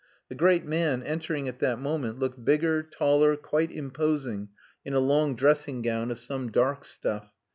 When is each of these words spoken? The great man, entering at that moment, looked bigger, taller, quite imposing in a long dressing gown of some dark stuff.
The 0.29 0.35
great 0.35 0.65
man, 0.65 1.03
entering 1.03 1.47
at 1.47 1.59
that 1.59 1.77
moment, 1.79 2.17
looked 2.17 2.43
bigger, 2.43 2.81
taller, 2.81 3.35
quite 3.37 3.69
imposing 3.69 4.49
in 4.83 4.95
a 4.95 4.99
long 4.99 5.35
dressing 5.35 5.83
gown 5.83 6.09
of 6.09 6.17
some 6.17 6.51
dark 6.51 6.83
stuff. 6.85 7.31